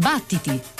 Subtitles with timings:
[0.00, 0.79] Battiti!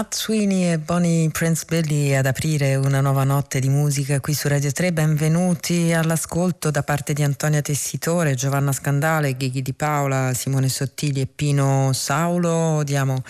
[0.00, 4.48] Matt Sweeney e Bonnie Prince Billy ad aprire una nuova notte di musica qui su
[4.48, 4.94] Radio 3.
[4.94, 11.26] Benvenuti all'ascolto da parte di Antonia Tessitore, Giovanna Scandale, Ghighi Di Paola, Simone Sottili e
[11.26, 12.82] Pino Saulo.
[12.82, 13.22] Diamo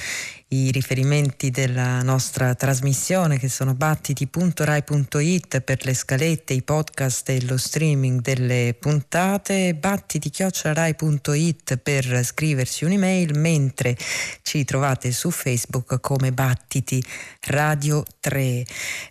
[0.53, 7.57] i riferimenti della nostra trasmissione che sono battiti.rai.it per le scalette, i podcast e lo
[7.57, 13.97] streaming delle puntate, battiti.rai.it per scriversi un'email, mentre
[14.43, 17.01] ci trovate su Facebook come Battiti
[17.43, 18.65] Radio 3.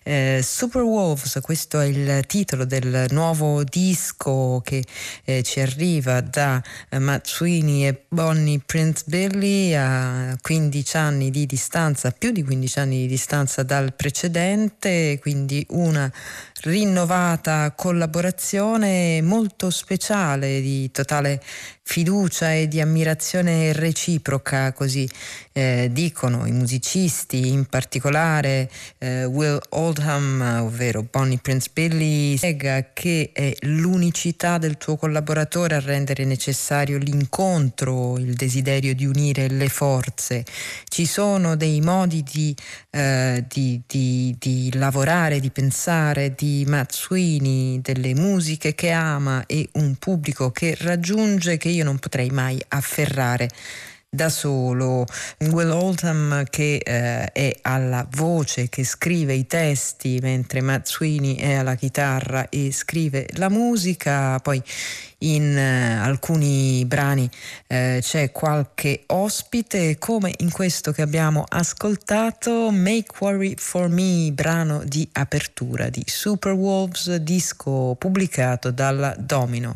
[0.04, 4.84] Eh, Super Wolves, questo è il titolo del nuovo disco che
[5.24, 12.12] eh, ci arriva da eh, Sweeney e Bonnie Prince Billy a 15 anni di distanza,
[12.12, 16.12] più di 15 anni di distanza dal precedente, quindi una
[16.62, 21.42] rinnovata collaborazione molto speciale di totale
[21.90, 25.10] fiducia e di ammirazione reciproca, così
[25.54, 28.70] eh, dicono i musicisti, in particolare
[29.00, 35.80] eh, Will Oldham, ovvero Bonnie Prince Billy, spiega che è l'unicità del tuo collaboratore a
[35.80, 40.46] rendere necessario l'incontro, il desiderio di unire le forze.
[40.88, 42.56] Ci sono dei modi di,
[42.92, 49.70] eh, di, di, di lavorare, di pensare di Matt Sweeney, delle musiche che ama e
[49.74, 53.50] un pubblico che raggiunge che io non potrei mai afferrare
[54.10, 55.06] da solo.
[55.40, 61.76] Will Oldham che eh, è alla voce, che scrive i testi, mentre Sweeney è alla
[61.76, 64.40] chitarra e scrive la musica.
[64.40, 64.62] Poi
[65.20, 67.30] in eh, alcuni brani
[67.68, 74.82] eh, c'è qualche ospite, come in questo che abbiamo ascoltato, Make Worry for Me, brano
[74.84, 79.76] di apertura di Super Wolves, disco pubblicato dalla Domino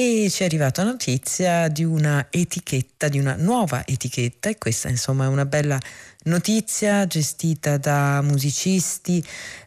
[0.00, 5.24] e ci è arrivata notizia di una etichetta, di una nuova etichetta e questa insomma
[5.24, 5.76] è una bella
[6.26, 9.20] notizia gestita da musicisti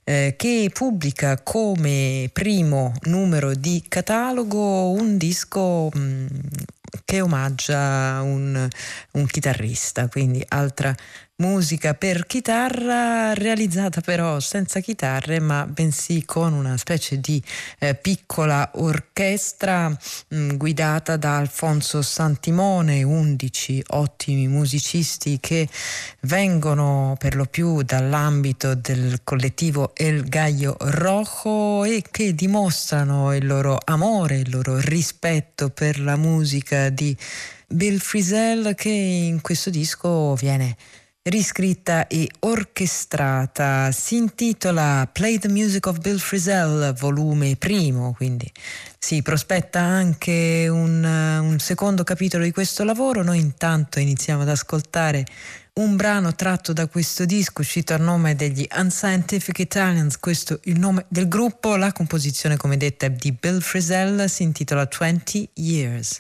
[0.06, 6.26] eh, che pubblica come primo numero di catalogo un disco mh, mm,
[7.04, 8.68] che omaggia un,
[9.12, 10.96] un chitarrista, quindi altra
[11.42, 17.42] musica per chitarra realizzata però senza chitarre ma bensì con una specie di
[17.80, 19.96] eh, piccola orchestra mh,
[20.36, 25.68] mm, guidata da Alfonso Santimone, 11 ottimi musicisti che
[26.22, 33.80] vengono per lo più dall'ambito del collettivo El Gallo Rojo e che dimostrano il loro
[33.84, 37.18] amore, il loro rispetto per la musica di
[37.68, 40.76] Bill Frisell che in questo disco viene
[41.24, 43.92] riscritta e orchestrata.
[43.92, 48.52] Si intitola Play the Music of Bill Frisell, volume primo, quindi
[48.98, 53.24] si prospetta anche un, un secondo capitolo di questo lavoro.
[53.24, 55.26] Noi intanto iniziamo ad ascoltare
[55.74, 61.06] un brano tratto da questo disco uscito a nome degli Unscientific Italians, questo il nome
[61.08, 66.20] del gruppo, la composizione come detta è di Bill Frisell, si intitola 20 Years.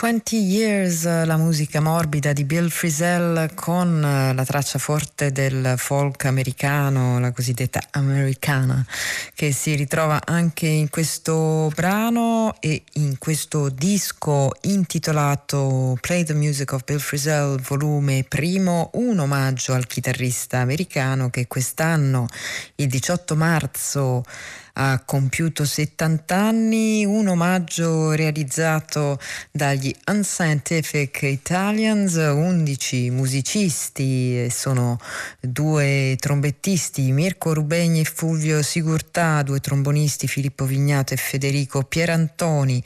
[0.00, 6.24] 20 Years, la musica morbida di Bill Frisell con eh, la traccia forte del folk
[6.24, 8.82] americano, la cosiddetta americana,
[9.34, 16.72] che si ritrova anche in questo brano e in questo disco intitolato Play the Music
[16.72, 22.26] of Bill Frisell, volume primo, un omaggio al chitarrista americano che quest'anno,
[22.76, 24.24] il 18 marzo,
[24.82, 29.18] ha compiuto 70 anni, un omaggio realizzato
[29.50, 34.98] dagli Unscientific Italians, 11 musicisti, sono
[35.38, 42.82] due trombettisti, Mirko Rubegni e Fulvio Sigurtà, due trombonisti, Filippo Vignato e Federico Pierantoni,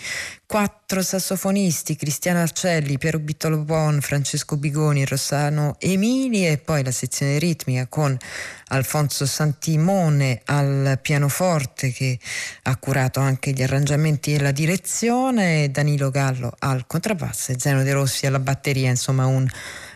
[0.47, 7.39] quattro sassofonisti, Cristiano Arcelli, Piero Bittolo Bon, Francesco Bigoni, Rossano Emili e poi la sezione
[7.39, 8.17] ritmica con
[8.69, 12.19] Alfonso Santimone al pianoforte che
[12.63, 17.93] ha curato anche gli arrangiamenti e la direzione, Danilo Gallo al contrabbasso e Zeno De
[17.93, 19.49] Rossi alla batteria, insomma un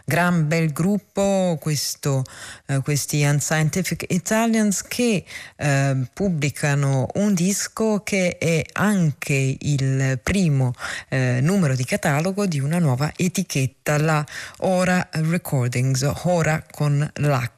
[0.09, 2.25] gran bel gruppo, questo,
[2.65, 5.23] eh, questi Unscientific Italians che
[5.57, 10.73] eh, pubblicano un disco che è anche il primo
[11.11, 14.25] eh, numero di catalogo di una nuova etichetta, la
[14.61, 17.58] Ora Recordings, Ora con l'H.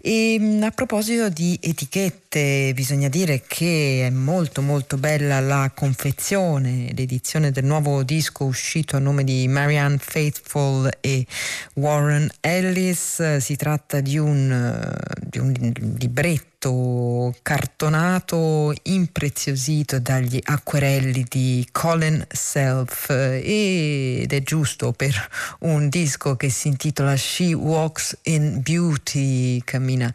[0.00, 6.92] E mm, a proposito di etichette, bisogna dire che è molto molto bella la confezione,
[6.92, 11.24] l'edizione del nuovo disco uscito a nome di Marianne Faithful e
[11.74, 13.36] Warren Ellis.
[13.38, 23.10] Si tratta di un, di un libretto fumetto cartonato impreziosito dagli acquerelli di Colin Self
[23.10, 25.28] ed è giusto per
[25.60, 30.12] un disco che si intitola She Walks in Beauty, cammina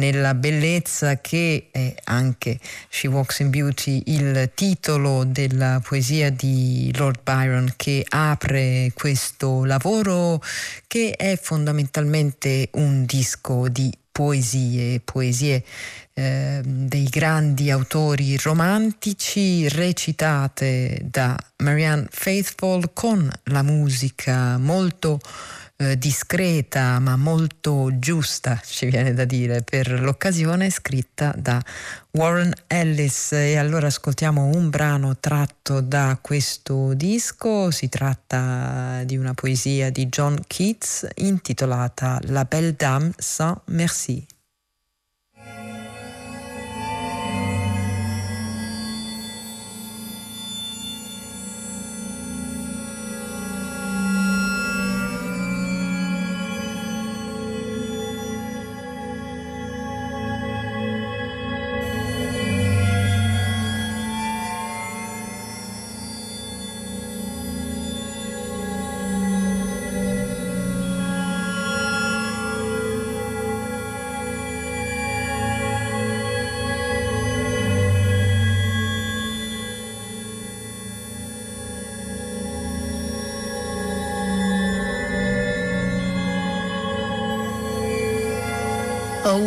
[0.00, 7.20] nella bellezza che è anche She Walks in Beauty il titolo della poesia di Lord
[7.22, 10.42] Byron che apre questo lavoro
[10.86, 15.62] che è fondamentalmente un disco di poesie, poesie
[16.14, 25.20] eh, dei grandi autori romantici recitate da Marianne Faithful con la musica molto
[25.80, 31.60] eh, discreta ma molto giusta, ci viene da dire, per l'occasione scritta da
[32.12, 33.32] Warren Ellis.
[33.32, 40.06] E allora ascoltiamo un brano tratto da questo disco, si tratta di una poesia di
[40.06, 44.39] John Keats intitolata La Belle Dame sans Merci.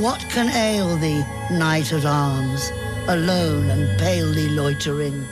[0.04, 2.74] What can ail thee, knight at arms,
[3.08, 5.26] alone and palely loitering?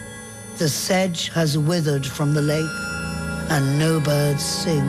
[0.60, 2.78] The sedge has withered from the lake,
[3.52, 4.88] and no birds sing.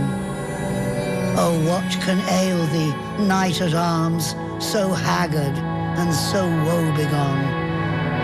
[1.36, 2.94] Oh, what can ail thee,
[3.26, 5.58] knight at arms, so haggard
[5.98, 7.42] and so woebegone?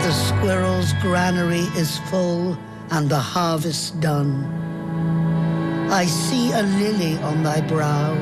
[0.01, 2.57] The squirrel's granary is full,
[2.93, 4.45] and the harvest done.
[5.91, 8.13] I see a lily on thy brow,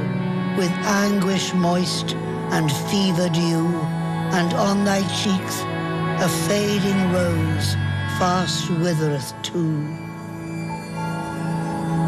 [0.57, 2.16] with anguish moist
[2.53, 3.67] and fever dew,
[4.33, 5.63] and on thy cheeks
[6.19, 7.75] a fading rose
[8.19, 9.85] fast withereth too.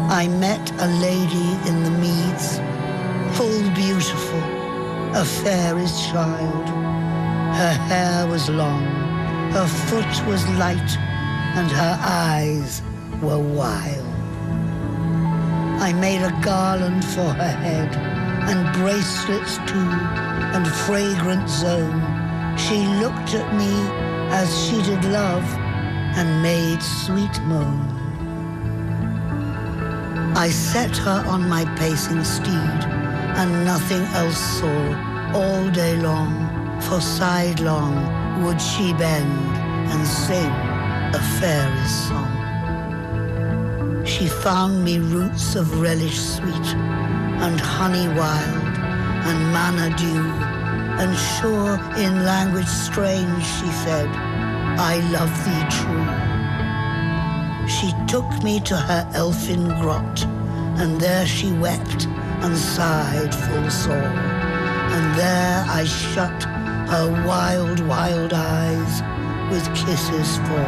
[0.09, 2.57] I met a lady in the meads,
[3.37, 4.43] full beautiful,
[5.13, 6.67] a fairest child.
[7.61, 8.83] Her hair was long,
[9.51, 10.97] her foot was light,
[11.57, 12.81] and her eyes
[13.21, 14.07] were wild.
[15.79, 17.95] I made a garland for her head,
[18.49, 22.01] and bracelets too and fragrant zone,
[22.57, 23.73] she looked at me
[24.31, 25.45] as she did love
[26.17, 27.79] and made sweet moan.
[30.35, 32.79] I set her on my pacing steed,
[33.39, 34.79] and nothing else saw
[35.33, 36.31] all day long,
[36.81, 39.57] for sidelong would she bend
[39.91, 40.51] and sing
[41.19, 42.35] a fairy's song.
[44.05, 46.67] She found me roots of relish sweet
[47.45, 48.58] and honey wild
[49.29, 50.25] and manna dew,
[51.01, 54.09] and sure in language strange she said,
[54.91, 56.07] I love thee true.
[57.75, 60.25] She took me to her elfin grot,
[60.81, 62.07] and there she wept
[62.43, 64.13] and sighed full sore.
[64.95, 66.43] And there I shut
[66.93, 68.93] her wild, wild eyes
[69.51, 70.67] with kisses for.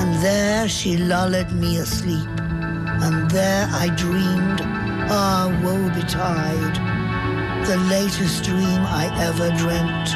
[0.00, 2.28] And there she lulled me asleep,
[3.06, 4.79] and there I dreamed,
[5.10, 6.76] ah, woe betide,
[7.66, 10.14] the latest dream I ever dreamt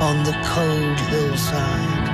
[0.00, 2.08] on the cold hillside.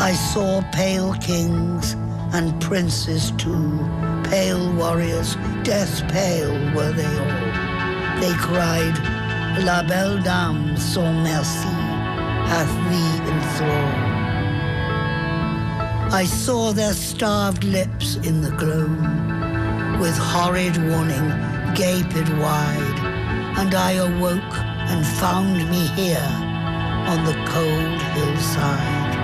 [0.00, 1.94] I saw pale kings
[2.32, 3.78] and princes too,
[4.24, 8.20] pale warriors, death pale were they all.
[8.20, 8.96] They cried,
[9.64, 11.68] La belle dame sans merci
[12.52, 14.12] hath thee in thrall.
[16.12, 19.41] I saw their starved lips in the gloam,
[20.02, 21.28] with horrid warning
[21.76, 22.98] gaped wide,
[23.56, 24.54] and I awoke
[24.90, 26.28] and found me here
[27.06, 29.14] on the cold hillside.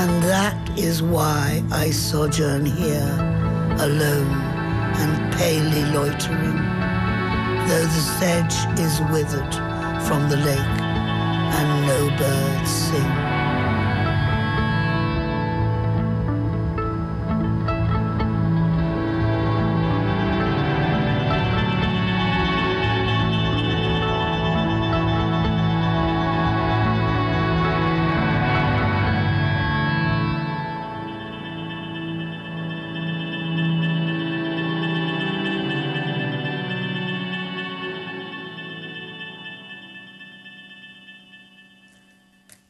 [0.00, 3.14] And that is why I sojourn here,
[3.78, 4.34] alone
[5.00, 6.58] and palely loitering,
[7.68, 9.54] though the sedge is withered
[10.08, 10.76] from the lake
[11.56, 13.19] and no birds sing.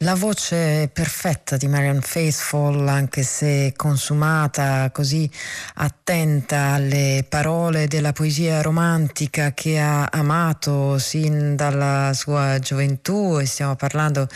[0.03, 5.31] La voce perfetta di Marian Faithful, anche se consumata, così
[5.75, 13.77] attenta alle parole della poesia romantica che ha amato sin dalla sua gioventù e stiamo
[13.77, 14.27] parlando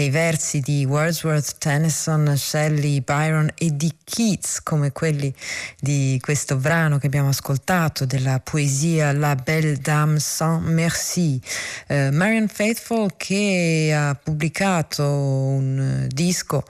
[0.00, 5.30] dei versi di Wordsworth, Tennyson, Shelley, Byron e di Keats come quelli
[5.78, 11.38] di questo brano che abbiamo ascoltato della poesia La Belle Dame sans Merci.
[11.86, 16.64] Eh, Marian Faithful che ha pubblicato un disco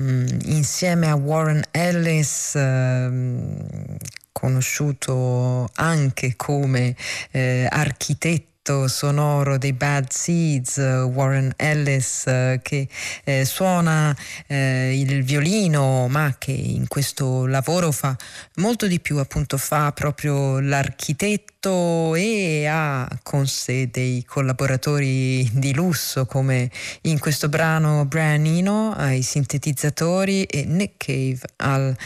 [0.00, 3.98] mm, insieme a Warren Ellis eh,
[4.30, 6.94] conosciuto anche come
[7.32, 12.88] eh, architetto sonoro dei Bad Seeds, Warren Ellis eh, che
[13.24, 14.14] eh, suona
[14.46, 18.16] eh, il violino ma che in questo lavoro fa
[18.56, 26.24] molto di più, appunto fa proprio l'architetto e ha con sé dei collaboratori di lusso
[26.26, 26.70] come
[27.02, 31.96] in questo brano Brian ai sintetizzatori e Nick Cave al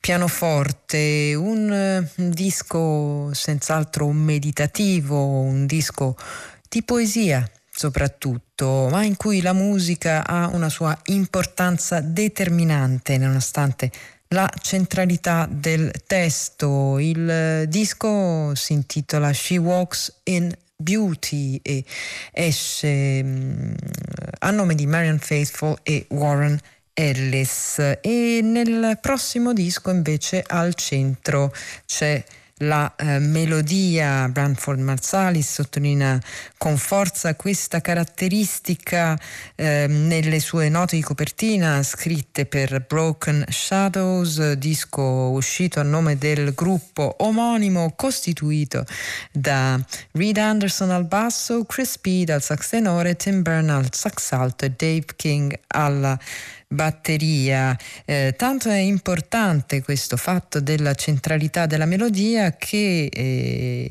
[0.00, 6.16] pianoforte, un, un disco senz'altro meditativo, un disco
[6.68, 13.90] di poesia soprattutto, ma in cui la musica ha una sua importanza determinante nonostante
[14.28, 16.98] la centralità del testo.
[16.98, 21.84] Il disco si intitola She Walks in Beauty e
[22.32, 23.72] esce mm,
[24.40, 26.58] a nome di Marian Faithful e Warren
[26.98, 27.78] Ellis.
[28.00, 31.54] E nel prossimo disco invece al centro
[31.86, 32.24] c'è
[32.58, 34.28] la eh, melodia.
[34.28, 36.20] Branford Marsalis sottolinea
[36.56, 39.18] con forza questa caratteristica
[39.54, 46.52] eh, nelle sue note di copertina scritte per Broken Shadows, disco uscito a nome del
[46.54, 48.84] gruppo omonimo costituito
[49.30, 49.80] da
[50.12, 54.72] Reed Anderson al basso, Chris Speed al sax tenore, Tim Byrne al sax alto e
[54.76, 56.18] Dave King alla
[56.68, 57.76] batteria.
[58.04, 63.88] Eh, tanto è importante questo fatto della centralità della melodia che eh,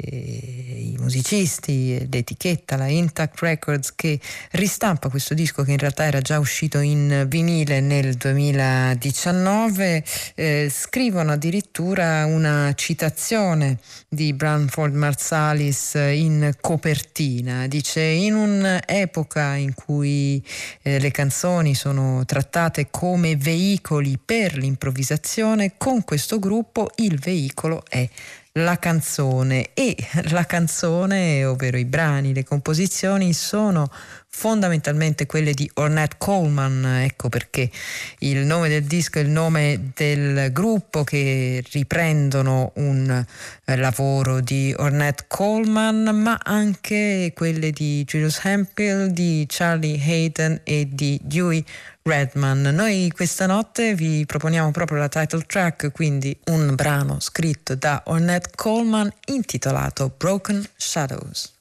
[0.77, 4.19] i musicisti, l'etichetta, la Intact Records che
[4.51, 10.03] ristampa questo disco che in realtà era già uscito in vinile nel 2019,
[10.35, 17.65] eh, scrivono addirittura una citazione di Branford Marsalis in copertina.
[17.67, 20.43] Dice in un'epoca in cui
[20.83, 27.83] eh, le canzoni sono trattate utilizzate come veicoli per l'improvvisazione, con questo gruppo il veicolo
[27.87, 28.07] è
[28.53, 29.69] la canzone.
[29.73, 29.95] E
[30.29, 33.89] la canzone, ovvero i brani, le composizioni sono
[34.29, 37.71] fondamentalmente quelle di Ornette Coleman, ecco perché
[38.19, 43.25] il nome del disco è il nome del gruppo che riprendono un
[43.65, 51.19] lavoro di Ornette Coleman, ma anche quelle di Julius Hemphill, di Charlie Hayden e di
[51.23, 51.63] Dewey
[52.07, 52.61] Redman.
[52.61, 58.51] Noi questa notte vi proponiamo proprio la title track, quindi un brano scritto da Ornette
[58.55, 61.56] Coleman intitolato Broken Shadows.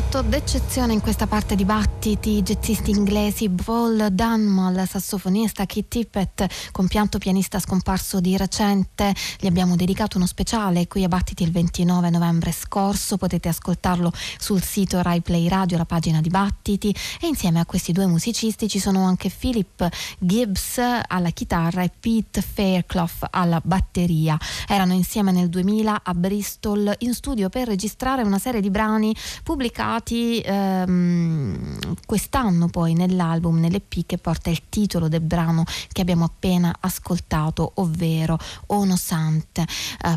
[0.00, 7.18] Quartetto d'eccezione in questa parte di battiti, jazzisti inglesi Paul Dunmal, sassofonista, Keith Tippett, compianto
[7.18, 9.14] pianista scomparso di recente.
[9.38, 14.62] Gli abbiamo dedicato uno speciale qui a Battiti il 29 novembre scorso, potete ascoltarlo sul
[14.62, 18.78] sito Rai Play Radio, la pagina di Battiti e insieme a questi due musicisti ci
[18.78, 19.86] sono anche Philip
[20.18, 24.38] Gibbs alla chitarra e Pete Fairclough alla batteria.
[24.66, 29.88] Erano insieme nel 2000 a Bristol in studio per registrare una serie di brani pubblicati
[29.90, 36.76] pubblicati ehm, quest'anno poi nell'album, nell'EP che porta il titolo del brano che abbiamo appena
[36.78, 39.58] ascoltato, ovvero Ono Sant.
[39.58, 39.66] Eh,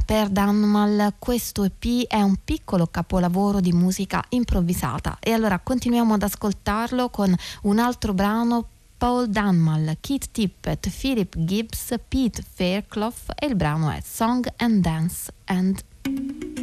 [0.06, 6.22] per Danmal questo EP è un piccolo capolavoro di musica improvvisata e allora continuiamo ad
[6.22, 8.68] ascoltarlo con un altro brano
[8.98, 15.34] Paul Dunmal, Keith Tippett, Philip Gibbs, Pete Fairclough e il brano è Song and Dance
[15.46, 16.63] and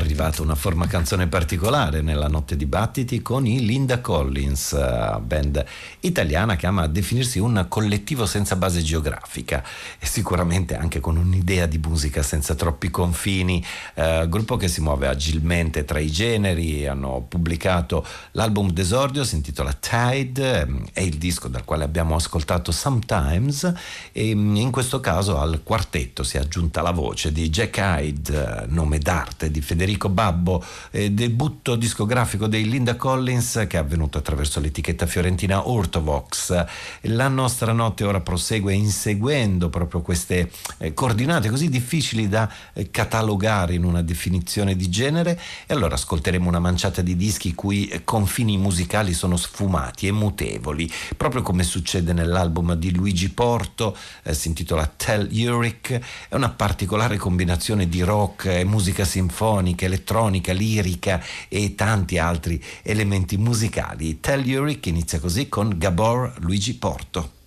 [0.00, 5.64] arrivata una forma canzone particolare nella notte dibattiti con i Linda Collins, eh, band
[6.00, 9.62] italiana che ama definirsi un collettivo senza base geografica
[9.98, 15.06] e sicuramente anche con un'idea di musica senza troppi confini, eh, gruppo che si muove
[15.06, 21.48] agilmente tra i generi, hanno pubblicato l'album d'esordio, si intitola Tide, ehm, è il disco
[21.48, 23.72] dal quale abbiamo ascoltato Sometimes
[24.12, 28.62] e mm, in questo caso al quartetto si è aggiunta la voce di Jack Hyde,
[28.62, 34.18] eh, nome d'arte di Federico Babbo, eh, debutto discografico dei Linda Collins che è avvenuto
[34.18, 36.64] attraverso l'etichetta fiorentina Ortovox.
[37.02, 43.74] La nostra notte ora prosegue inseguendo proprio queste eh, coordinate così difficili da eh, catalogare
[43.74, 48.56] in una definizione di genere e allora ascolteremo una manciata di dischi cui eh, confini
[48.56, 54.86] musicali sono sfumati e mutevoli, proprio come succede nell'album di Luigi Porto, eh, si intitola
[54.86, 61.74] Tell Uric, è una particolare combinazione di rock e musica sinfonica sinfonica, elettronica, lirica e
[61.74, 64.20] tanti altri elementi musicali.
[64.20, 67.38] Tell Telluric inizia così con Gabor Luigi Porto.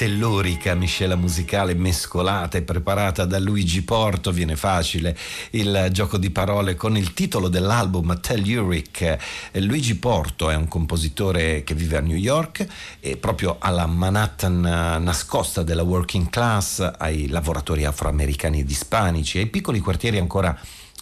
[0.00, 5.14] Tellurica miscela musicale mescolata e preparata da Luigi Porto, viene facile
[5.50, 9.18] il gioco di parole con il titolo dell'album Telluric.
[9.56, 12.66] Luigi Porto è un compositore che vive a New York
[12.98, 14.60] e proprio alla Manhattan
[15.02, 20.58] nascosta della working class, ai lavoratori afroamericani ed ispanici, ai piccoli quartieri ancora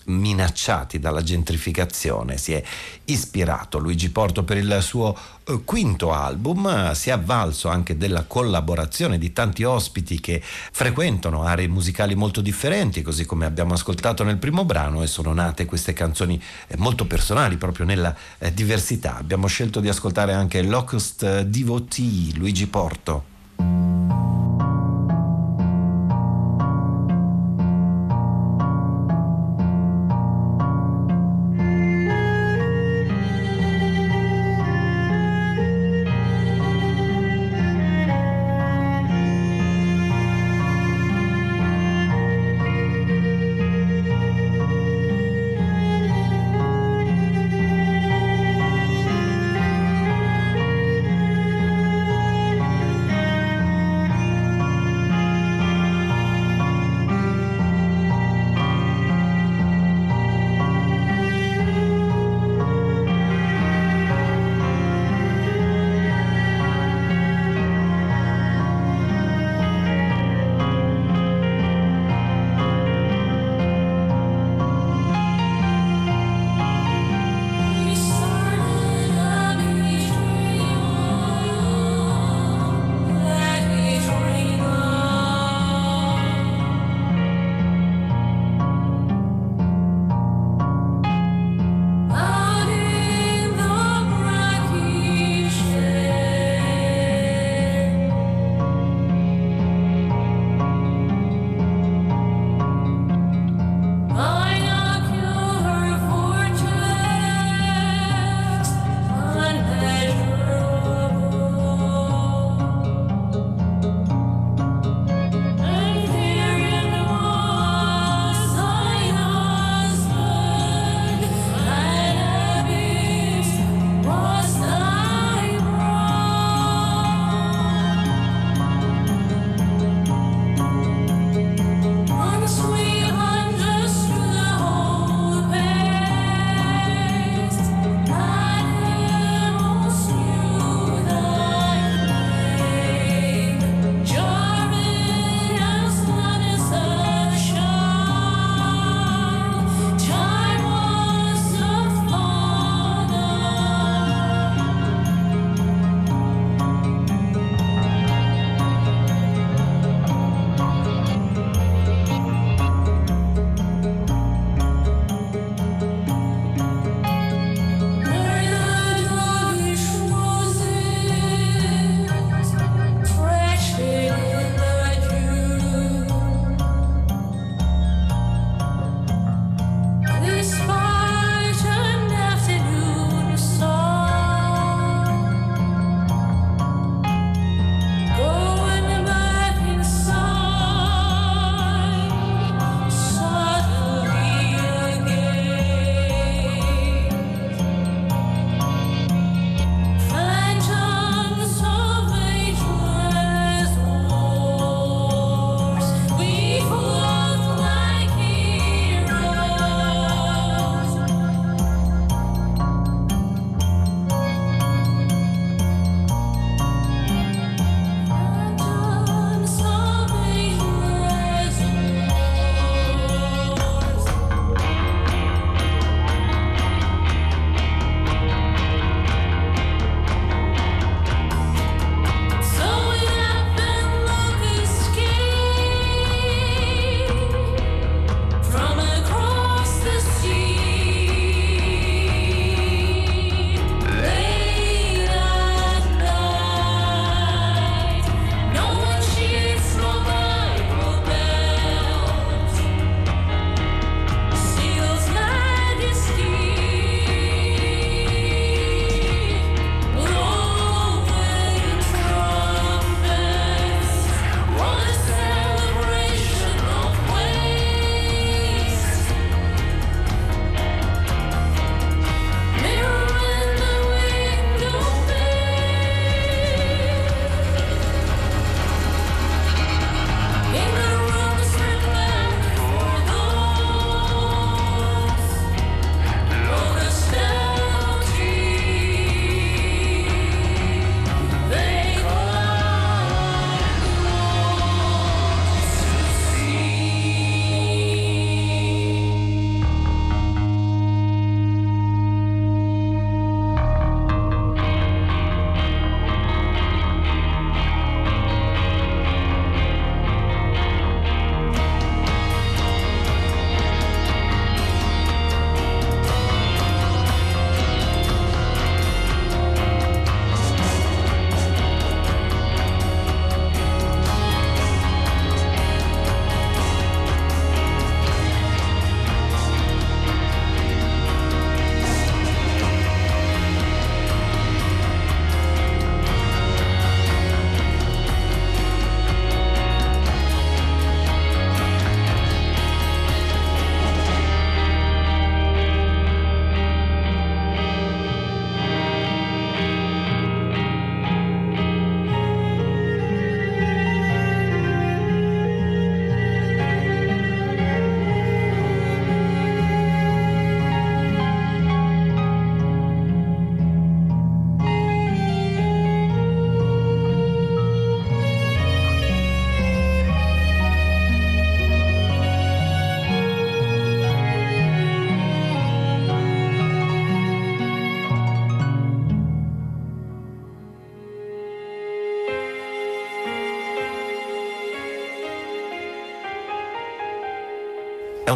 [0.09, 2.37] minacciati dalla gentrificazione.
[2.37, 2.63] Si è
[3.05, 9.19] ispirato Luigi Porto per il suo eh, quinto album, si è avvalso anche della collaborazione
[9.19, 14.65] di tanti ospiti che frequentano aree musicali molto differenti, così come abbiamo ascoltato nel primo
[14.65, 19.17] brano e sono nate queste canzoni eh, molto personali proprio nella eh, diversità.
[19.17, 23.37] Abbiamo scelto di ascoltare anche Locust Devotee, Luigi Porto.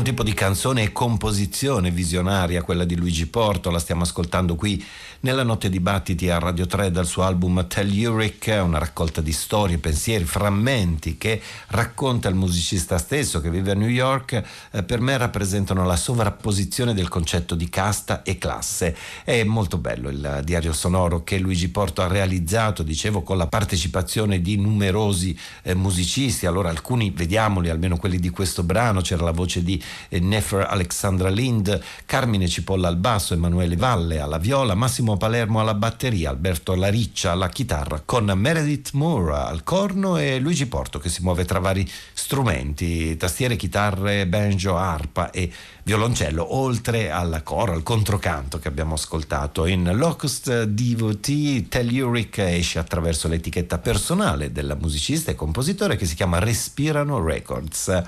[0.02, 4.84] Un tipo di canzone e composizione visionaria, quella di Luigi Porto, la stiamo ascoltando qui
[5.22, 10.24] nella notte dibattiti a Radio 3 dal suo album Telluric, una raccolta di storie, pensieri,
[10.24, 14.42] frammenti che racconta il musicista stesso che vive a New York,
[14.72, 18.96] eh, per me rappresentano la sovrapposizione del concetto di casta e classe.
[19.22, 24.40] È molto bello il diario sonoro che Luigi Porto ha realizzato, dicevo, con la partecipazione
[24.40, 29.62] di numerosi eh, musicisti, allora alcuni vediamoli, almeno quelli di questo brano, c'era la voce
[29.62, 35.16] di eh, Nefer Alexandra Lind, Carmine Cipolla al basso, Emanuele Valle alla viola, Massimo Massimo
[35.16, 40.98] Palermo alla batteria, Alberto Lariccia alla chitarra, con Meredith Moore al corno e Luigi Porto
[40.98, 45.50] che si muove tra vari strumenti, tastiere, chitarre, banjo, arpa e
[45.82, 49.66] violoncello, oltre al coro, al controcanto che abbiamo ascoltato.
[49.66, 56.38] In Locust DVT Telluric esce attraverso l'etichetta personale del musicista e compositore che si chiama
[56.38, 58.02] Respirano Records.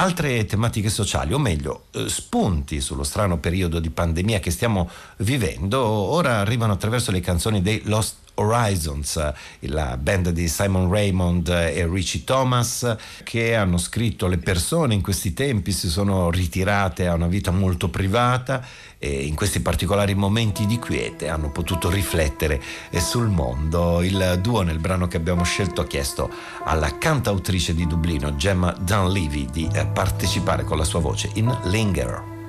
[0.00, 4.88] Altre tematiche sociali, o meglio, eh, spunti sullo strano periodo di pandemia che stiamo
[5.18, 11.86] vivendo, ora arrivano attraverso le canzoni dei Lost Horizons, la band di Simon Raymond e
[11.86, 17.26] Richie Thomas, che hanno scritto le persone in questi tempi si sono ritirate a una
[17.26, 18.64] vita molto privata
[18.98, 22.60] e in questi particolari momenti di quiete hanno potuto riflettere
[22.98, 24.02] sul mondo.
[24.02, 26.30] Il duo nel brano che abbiamo scelto ha chiesto
[26.64, 32.39] alla cantautrice di Dublino, Gemma Dunleavy, di partecipare con la sua voce in Linger.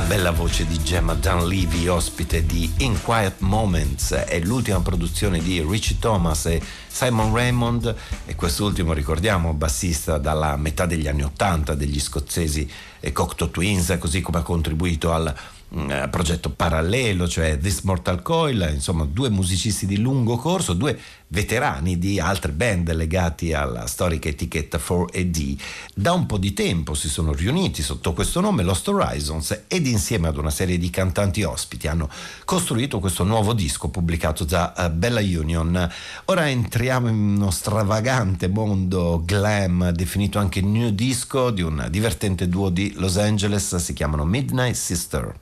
[0.00, 5.98] Bella voce di Gemma Dunleavy, ospite di In Quiet Moments, è l'ultima produzione di Richie
[5.98, 7.94] Thomas e Simon Raymond
[8.24, 12.66] e quest'ultimo ricordiamo bassista dalla metà degli anni Ottanta degli scozzesi
[13.12, 15.34] Cocteau Twins, così come ha contribuito al
[15.76, 20.98] mm, progetto parallelo, cioè This Mortal Coil, insomma due musicisti di lungo corso, due
[21.32, 25.56] veterani di altre band legati alla storica etichetta 4AD.
[25.94, 30.28] Da un po' di tempo si sono riuniti sotto questo nome Lost Horizons ed insieme
[30.28, 32.08] ad una serie di cantanti ospiti hanno
[32.44, 35.90] costruito questo nuovo disco pubblicato da uh, Bella Union.
[36.26, 42.68] Ora entriamo in uno stravagante mondo glam definito anche new disco di un divertente duo
[42.68, 45.34] di Los Angeles, si chiamano Midnight Sister.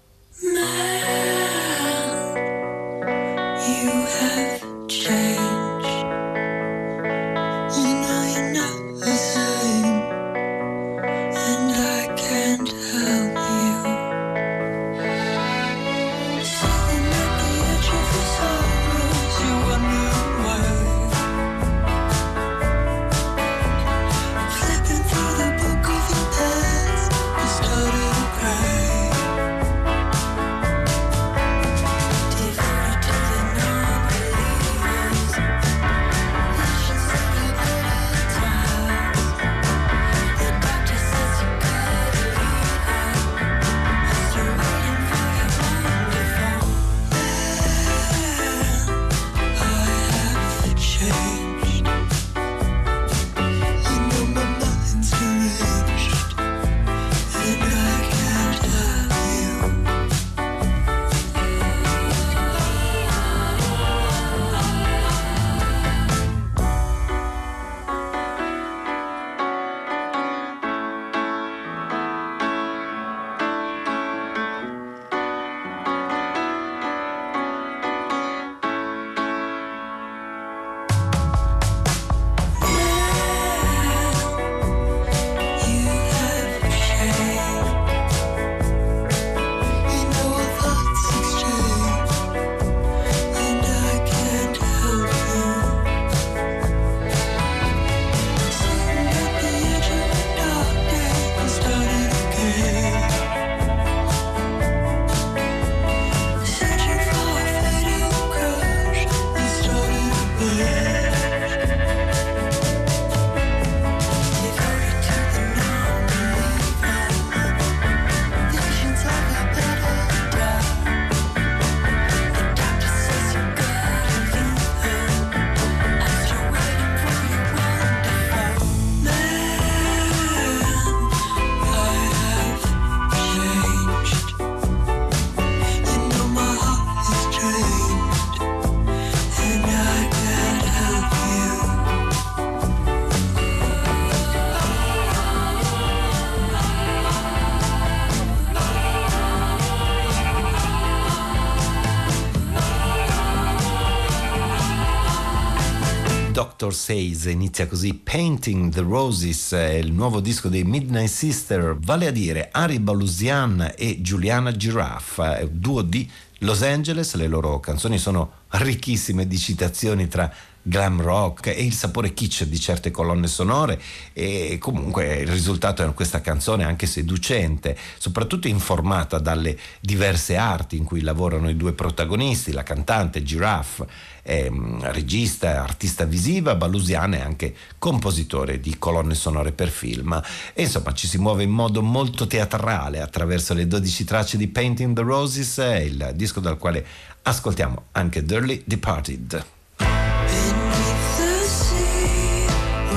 [156.73, 162.49] Says inizia così Painting the Roses, il nuovo disco dei Midnight Sister, vale a dire
[162.53, 169.37] Ari Balusian e Giuliana Giraffe, duo di Los Angeles, le loro canzoni sono ricchissime di
[169.37, 170.33] citazioni tra
[170.71, 173.81] glam rock e il sapore kitsch di certe colonne sonore
[174.13, 180.85] e comunque il risultato è questa canzone anche seducente, soprattutto informata dalle diverse arti in
[180.85, 183.85] cui lavorano i due protagonisti, la cantante Giraffe,
[184.23, 184.49] è
[184.83, 190.23] regista, artista visiva, Balusiana è anche compositore di colonne sonore per film
[190.53, 194.95] e insomma ci si muove in modo molto teatrale attraverso le 12 tracce di Painting
[194.95, 196.87] the Roses, il disco dal quale
[197.23, 199.59] ascoltiamo anche Dirty Departed.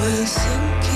[0.05, 0.53] Listen
[0.84, 0.93] l'intreccio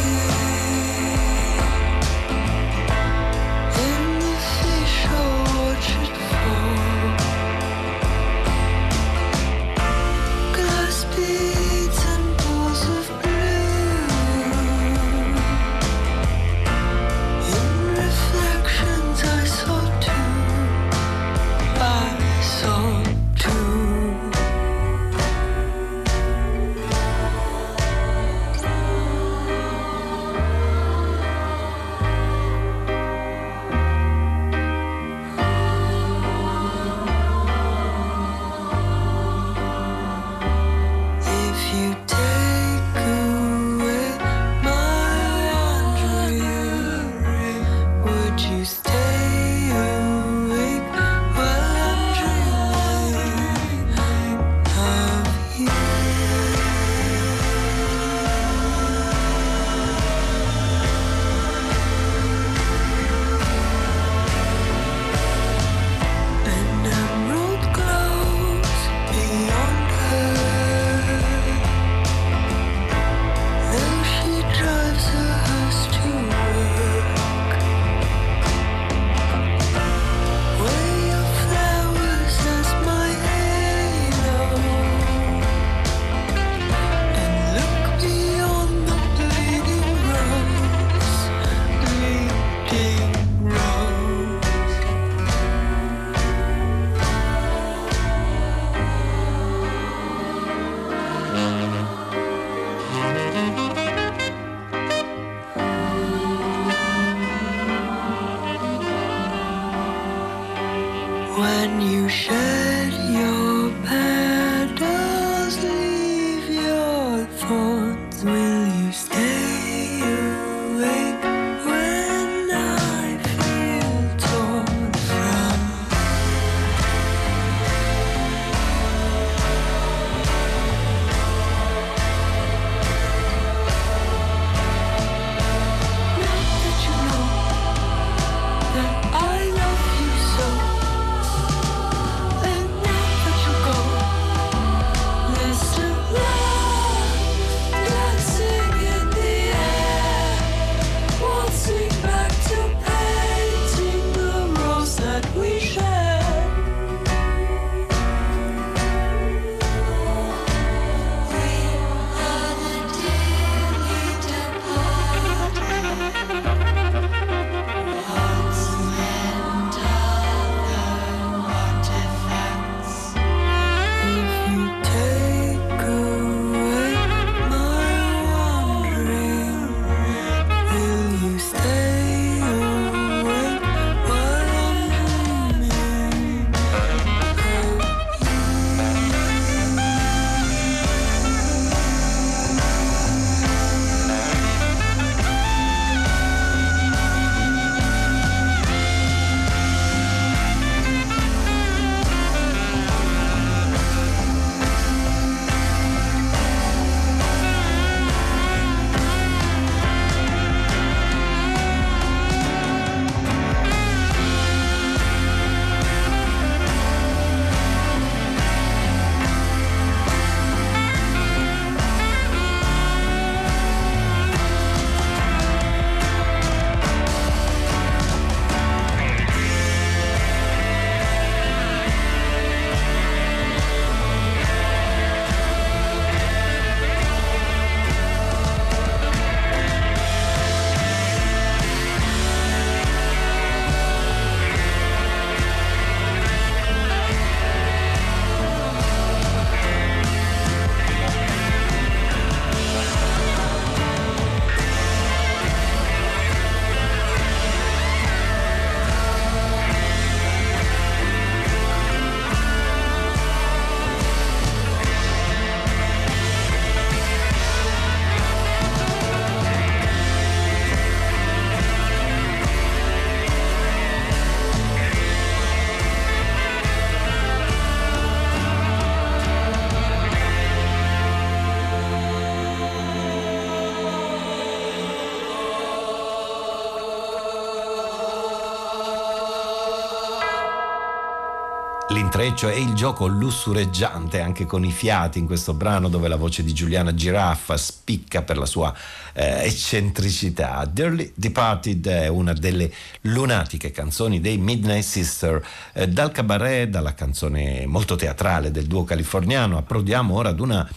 [292.46, 296.54] e il gioco lussureggiante anche con i fiati in questo brano dove la voce di
[296.54, 298.72] Giuliana Giraffa spicca per la sua
[299.14, 300.64] eh, eccentricità.
[300.72, 305.44] Dearly Departed è una delle lunatiche canzoni dei Midnight Sister.
[305.74, 310.70] Eh, dal cabaret, dalla canzone molto teatrale del duo californiano, approdiamo ora ad una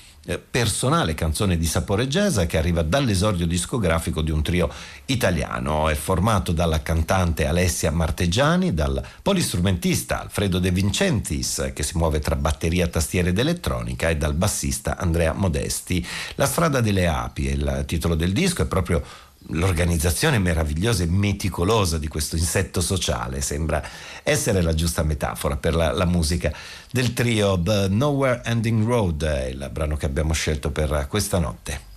[0.51, 4.71] personale canzone di sapore jazz che arriva dall'esordio discografico di un trio
[5.07, 5.89] italiano.
[5.89, 12.37] È formato dalla cantante Alessia Marteggiani, dal polistrumentista Alfredo De Vincentis che si muove tra
[12.37, 16.07] batteria, tastiera ed elettronica e dal bassista Andrea Modesti.
[16.35, 19.03] La strada delle api è il titolo del disco, è proprio
[19.49, 23.83] l'organizzazione meravigliosa e meticolosa di questo insetto sociale sembra
[24.23, 26.53] essere la giusta metafora per la, la, musica
[26.91, 31.89] del trio The Nowhere Ending Road, il brano che abbiamo scelto per questa notte.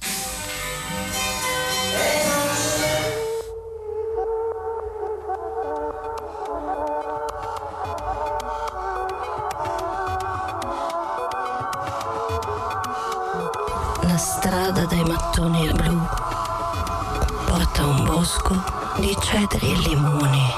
[14.02, 16.32] La strada dai mattoni blu
[17.84, 18.64] porta un bosco
[18.97, 20.53] di cedri e limoni.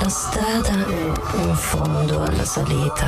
[0.00, 0.86] La strada
[1.34, 3.06] in fondo alla salita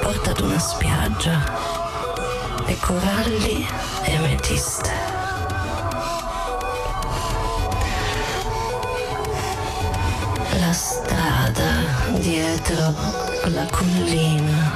[0.00, 1.40] porta ad una spiaggia
[2.66, 3.66] e coralli
[4.04, 5.01] e ametiste.
[12.18, 12.94] Dietro
[13.44, 14.72] la collina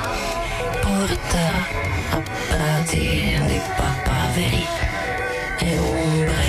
[0.81, 1.47] porta
[2.11, 4.67] a prati di papaveri
[5.59, 6.45] e ombre.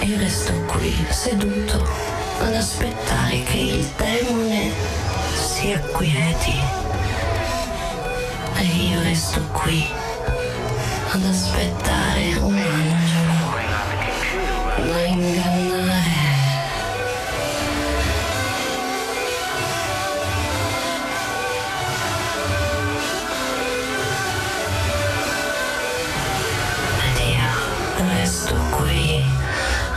[0.00, 1.86] E resto qui seduto
[2.40, 4.70] ad aspettare che il demone
[5.34, 6.58] si acquieti.
[8.56, 9.86] E io resto qui
[11.12, 12.99] ad aspettare un angelo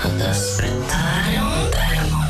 [0.06, 2.23] ad aspettare un demone.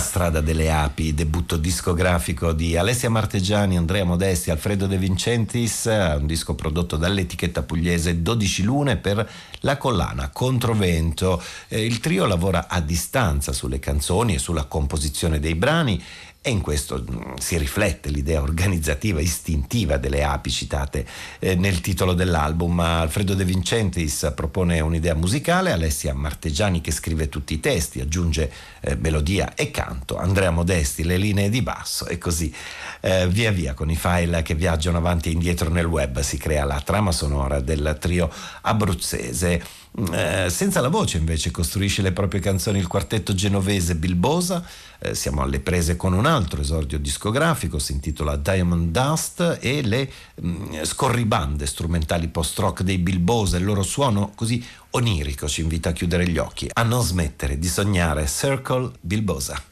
[0.00, 6.54] Strada delle api, debutto discografico di Alessia Marteggiani, Andrea Modesti, Alfredo De Vincentis, un disco
[6.54, 9.28] prodotto dall'etichetta pugliese 12 lune per
[9.60, 11.40] la collana Controvento.
[11.68, 16.02] Eh, il trio lavora a distanza sulle canzoni e sulla composizione dei brani
[16.42, 21.06] e in questo mm, si riflette l'idea organizzativa istintiva delle api citate
[21.38, 22.80] eh, nel titolo dell'album.
[22.80, 28.50] Alfredo De Vincentis propone un'idea musicale, Alessia Martegiani che scrive tutti i testi, aggiunge
[28.80, 32.52] eh, melodia e canto, Andrea Modesti le linee di basso e così
[33.00, 36.64] eh, via via con i file che viaggiano avanti e indietro nel web si crea
[36.64, 39.62] la trama sonora del trio abruzzese.
[39.92, 44.64] Eh, senza la voce invece costruisce le proprie canzoni il quartetto genovese Bilbosa,
[45.00, 50.10] eh, siamo alle prese con un altro esordio discografico, si intitola Diamond Dust e le
[50.36, 55.92] mh, mm, scorribande strumentali post-rock dei Bilbosa, il loro suono così onirico ci invita a
[55.92, 59.69] chiudere gli occhi, a non smettere di sognare Circle Bilbosa.